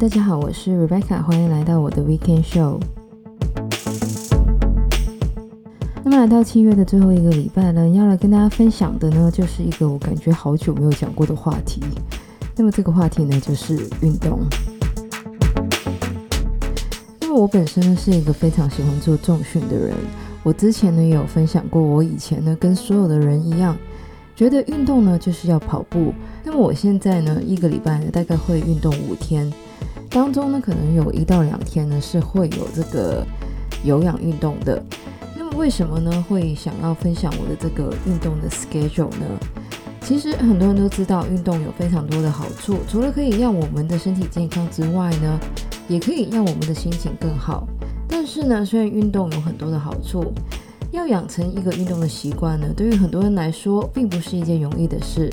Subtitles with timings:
[0.00, 2.80] 大家好，我是 Rebecca，欢迎来到我的 Weekend Show。
[6.02, 11.82] 那么来到七月的最后一个礼拜呢，要来跟大家分享的呢，就是一个我感觉好久没有讲过的话题。
[12.56, 14.40] 那么这个话题呢，就是运动。
[17.20, 19.94] 那么我本身呢，是一个非常喜欢做重训的人。
[20.42, 23.76] 我之前呢，也有分享过，我以前呢，跟所有的人一样，
[24.34, 26.14] 觉得运动呢就是要跑步。
[26.42, 29.52] 那么我现在呢，一个礼拜呢，大概会运动五天，
[30.10, 33.24] 当中呢，可能有一到两天呢，是会有这个
[33.84, 34.82] 有氧运动的。
[35.36, 39.24] 那么为什么呢，会想要分享我的这个运动的 schedule 呢？
[40.02, 45.38] 其实很多人都知道，运动有非常多的好处，除了可以让我们的身体健康之外呢，
[45.86, 47.68] 也可以让我们的心情更好。
[48.08, 50.32] 但是呢，虽然运动有很多的好处，
[50.90, 55.32] 要养成一个运动的习惯呢，对于很多人来说，并不是一件容易的事。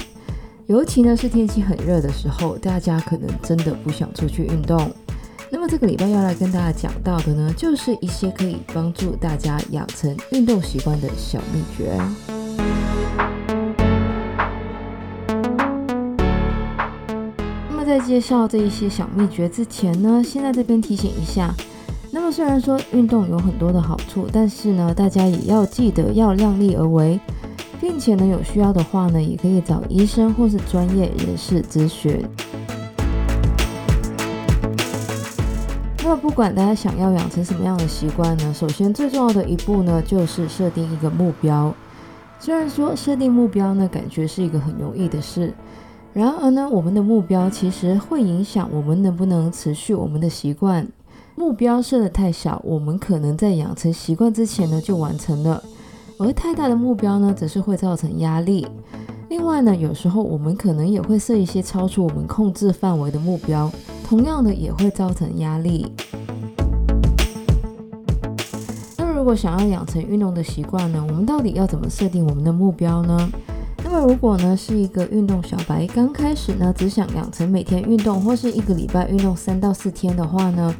[0.67, 4.91] 尤其呢是天气很热的时候，大家可能真的不想出去运动。
[5.49, 11.97] 那么这个礼拜要来跟大家讲到的呢，就是一些可以帮助大家养成运动习惯的小秘诀。
[17.69, 21.49] 那么在介绍这一些小秘诀之前呢，先在这边提醒一下。
[22.11, 27.17] 那么虽然说运动有很多的好处，但是呢，大家也要记得要量力而为，
[27.79, 32.23] 并且呢，有需要的话呢，也可以找医生或是专业人士咨询。
[36.03, 41.73] 那么不管大家想要养成什么样的习惯呢，首先最重要的一步呢，就是设定一个目标。
[42.39, 45.53] 虽然说设定目标呢，感觉是一个很容易的事，
[46.13, 50.87] 然而呢，我们的目标其实会影响我们能不能持续我们的习惯。
[51.35, 55.61] 目标设得太小，我们可能在养成习惯之前呢就完成了；
[56.19, 58.67] 而太大的目标呢，则是会造成压力。
[59.29, 63.71] 另外呢，有时候我们可能也会设一些超出我们控制范围的目标，
[64.03, 65.91] 同样的也会造成压力。
[68.97, 73.29] 那么，如果想要养成运动的习惯呢，我们到底要怎么设定我们的目标呢？
[73.83, 80.73] 那么，如果呢是一个运动小白，刚开始呢只想养成每天运动或是一个礼拜运动三到四天的话呢，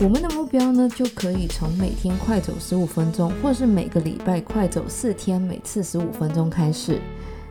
[0.00, 7.00] 我们的目标呢，就可以从每天快走十五分钟，或是每个礼拜快走四天，每次十五分钟开始。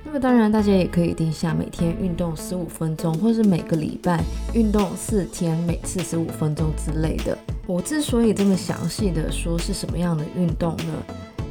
[0.06, 7.38] 那么当然，大家也可以定下每天运动十五分钟，或是每个礼拜运动四天，每次十五分钟之类的。
[7.66, 11.04] 我之所以这么详细的说是什么样的运动呢，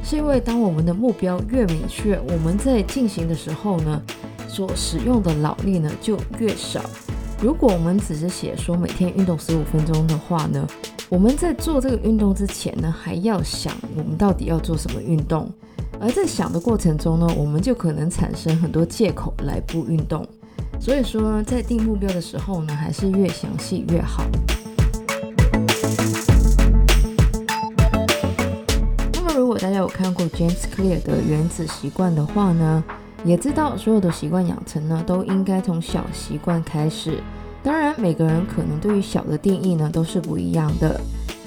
[0.03, 4.01] 是因为当我们的目标越明确，我们在进行的时候呢，
[4.47, 6.81] 所使用的脑力呢就越少。
[7.39, 10.67] 如果我们只是写说每天运动十五分钟的话呢，
[11.07, 15.47] 我们在做这个运动之前呢，还要想我们到底要做什么运动，
[15.99, 20.27] 而在想的过程中呢，我们就可能产生很多借口来不运动。
[20.79, 24.23] 所以说，在定目标的时候呢，还是越详细越好。
[29.13, 32.83] 那么，如果大家有看过 James Clear 的《原子习惯》的话呢，
[33.23, 37.19] 也知道所有的习惯养成呢，都应该从小习惯开始。
[37.63, 40.99] 当然，每个人可能对于小的定义呢，都是不一样的。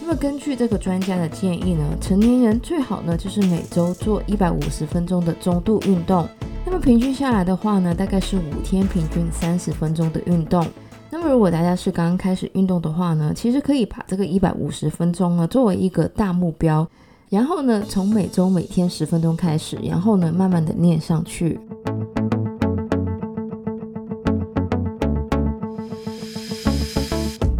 [0.03, 6.28] 那么根据这个专家的建议呢，成年人最好呢就是每周做一百五十分钟的中度运动。
[6.66, 10.66] 那么平均下来的话呢，大概是五天平均三十分钟的运动。
[11.10, 16.87] 那么如果大家是刚刚开始运动的话呢，其实可以把这个一百五十分钟呢作为一个大目标。
[17.30, 21.60] 然后呢，从每周每天十分钟开始，然后呢，慢慢的练上去。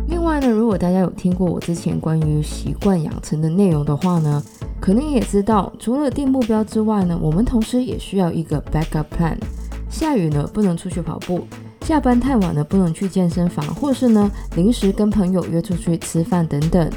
[0.09, 4.43] 另外呢，如果大家有听过我之前关于习惯养成的内容的话呢，
[4.81, 9.37] 可能也知道，除了定目标之外呢，我们同时也需要一个 backup plan。
[9.89, 11.43] 下雨呢，不能出去跑步；
[11.83, 16.91] 下班太晚了，不能去健身房，或是呢，临时跟朋友约出去吃饭等等。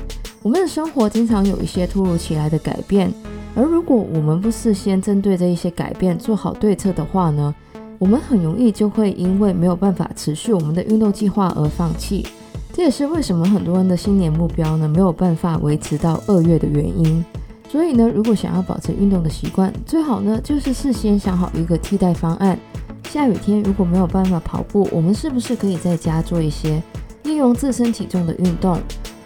[0.43, 3.09] 我们的生活经常有一些突如其来的改变，
[3.55, 7.55] 而如果我们不事先针对这一些改变做好对策的话呢，
[7.97, 12.27] 我们很容易就会因为没有办法持续我们的运动计划而放弃。
[12.73, 17.23] 这也是为什么很多人的新年目标呢没有办法维持到二月的原因。
[17.71, 22.59] 所以呢，如果想要保持运动的习惯，最好呢就是事先想好一个替代方案。
[23.09, 26.83] 下雨天如果没有办法跑步，我们是不是可以在家做一些
[27.23, 28.77] 利用自身体重的运动？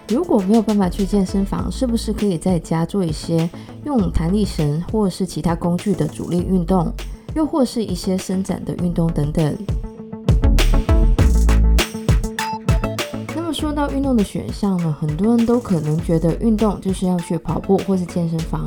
[0.10, 3.50] 如果没有办法去健身房，是不是可以在家做一些
[3.84, 6.90] 用弹力绳或是其他工具的阻力运动，
[7.36, 9.58] 又或是一些伸展的运动等等？
[13.36, 18.66] 那么说到运动的选项呢，很多人都可能觉得运动就是要去跑步或是健身房。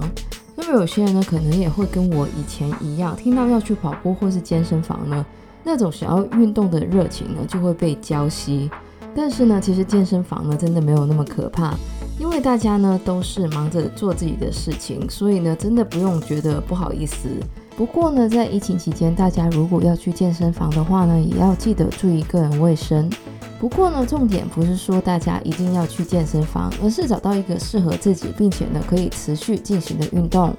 [0.55, 5.25] 那么有些人呢，可能也会跟我以前一样，听到要去跑步或是健身房呢，
[5.65, 8.69] 那种想要运动的热情呢，就会被浇熄。
[9.15, 11.75] 但是呢，其实健身房呢真的没有那么可怕，
[12.19, 17.29] 因为大家呢都是忙着做自己的事情，所以呢真的不用觉得不好意思。
[17.77, 23.11] 不过呢，在疫情期间，大家如果要去健身房的话呢，也要记得注意个人卫生。
[23.59, 30.55] 不过呢，重点不是说大家一定要去健身房，而是找到一个适合自己并且呢可以持续进行的运动。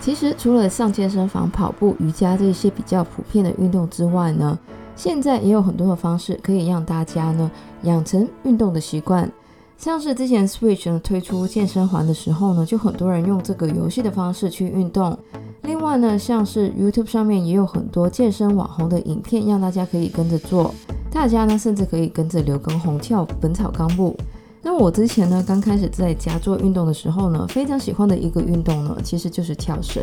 [0.00, 4.58] 其实除了上健身房、跑步、瑜伽这些比较普遍的运动之外呢，
[4.94, 7.50] 现在也有很多的方式可以让大家呢
[7.86, 9.30] 养成运动的习惯。
[9.78, 15.18] 像是之前 Switch 呢推出健身环的时候呢，就很多人用这个游戏的方式去运动。
[15.62, 20.74] 另外呢，像是 YouTube 上面也有很多健身网红的影片，让大家可以跟着做。
[21.10, 24.16] 大家呢，甚至可以跟着刘畊宏跳《本草纲目》。
[24.62, 30.02] 那我之前呢，刚开始在家做运动的时候呢，非常喜欢的一个运动呢，其实就是跳绳。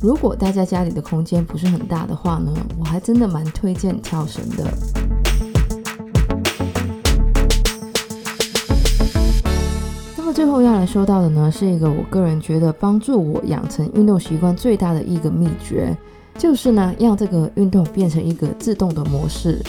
[0.00, 4.64] 如果大家家里的空间不是很大的话呢，我还真的蛮推荐跳绳的。
[10.32, 15.96] 最后要来说到的呢，是一个我个人觉得帮助我养成运动习惯最大的一个秘诀，
[16.38, 19.60] 就是呢，让这个运动变成一个自动的模式。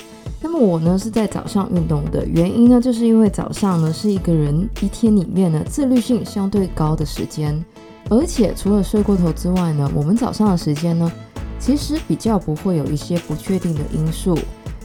[0.42, 7.64] 那么我呢是在早上运动的原因呢，就是因为早上呢是一个人一天里面呢自律性相对高的时间，
[8.10, 11.12] 而且除了睡过头之外呢，我们早上的时间呢
[11.60, 14.38] 其实比较不会有一些不确定的因素，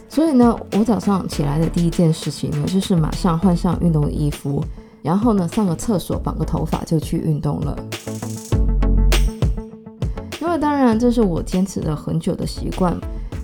[0.07, 4.63] 所以呢，我早上起来的第一件事情呢就是马上换上运动的衣服，
[5.01, 7.75] 然后呢上个厕所，绑个头发就去运动了。
[10.39, 12.97] 那么当然这是我坚持了很久的习惯。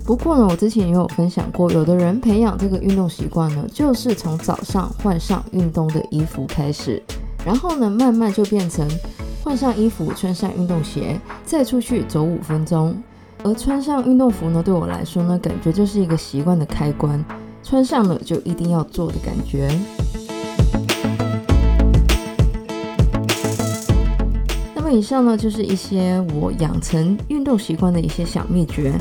[0.04, 7.02] 不过呢，我之前也有分享过，有的人培养这个运动习惯呢，就是从早上换上运动的衣服开始，
[7.44, 8.88] 然后呢，慢慢就变成
[9.42, 12.96] 换上衣服，穿上运动鞋，再出去走五分钟。
[13.42, 17.24] 而穿上运动服呢，对我来说呢，感觉就是一个习惯的开关，
[17.62, 19.68] 穿上了就一定要做的感觉。
[24.86, 28.92] 么以上呢，就是一些我养成运动习惯的一些小秘诀。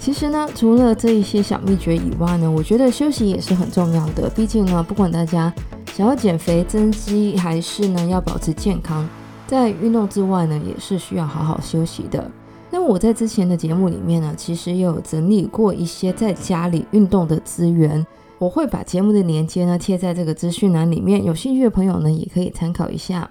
[0.00, 4.30] 其实呢，除了这一些小秘诀以外呢，我觉得休息也是很重要的。
[4.30, 5.52] 毕竟呢，不管大家
[5.92, 9.06] 想要减肥增肌，还是呢要保持健康，
[9.46, 12.30] 在运动之外呢，也是需要好好休息的。
[12.70, 18.04] 那我在之前的节目里面呢，其实也有整理过一些在家里运动的资源，
[18.38, 23.30] 我会把节目的链接呢贴在这个资讯栏里面，有兴趣的朋友呢也可以参考一下。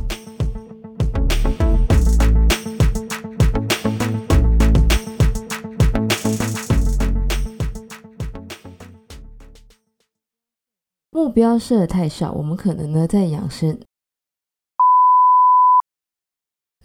[11.13, 13.77] 目标设的太少，我们可能呢在养生。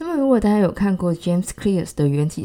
[0.00, 2.42] 那么，如果大家有看过 James Clear 的原子